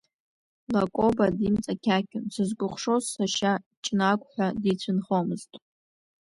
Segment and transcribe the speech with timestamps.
[0.73, 3.53] Лакоба димҵақьақьон, сызкәыхшоу сашьа
[3.83, 5.51] Ҷнагә ҳәа дицәынхомызт.